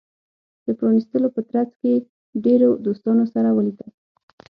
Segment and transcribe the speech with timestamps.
[0.65, 1.93] د پرانېستلو په ترڅ کې
[2.43, 3.89] ډیرو دوستانو سره ولیدل.